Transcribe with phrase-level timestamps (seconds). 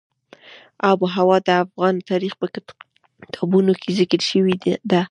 [0.89, 2.47] آب وهوا د افغان تاریخ په
[3.25, 4.55] کتابونو کې ذکر شوې
[4.91, 4.99] ده.